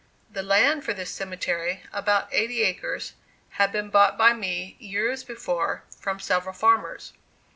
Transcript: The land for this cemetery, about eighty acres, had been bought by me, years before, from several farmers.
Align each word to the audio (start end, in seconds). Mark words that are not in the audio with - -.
The 0.31 0.41
land 0.41 0.83
for 0.83 0.93
this 0.95 1.11
cemetery, 1.13 1.83
about 1.93 2.27
eighty 2.31 2.63
acres, 2.63 3.13
had 3.61 3.71
been 3.71 3.91
bought 3.91 4.17
by 4.17 4.33
me, 4.33 4.75
years 4.79 5.23
before, 5.23 5.83
from 5.95 6.19
several 6.19 6.55
farmers. 6.55 7.13